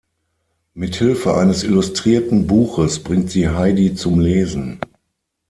Mit 0.73 0.95
Hilfe 0.95 1.35
eines 1.37 1.63
illustrierten 1.63 2.47
Buches 2.47 3.03
bringt 3.03 3.29
sie 3.29 3.49
Heidi 3.49 3.93
zum 3.93 4.19
Lesen. 4.19 4.79